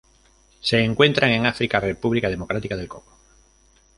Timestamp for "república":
1.79-2.27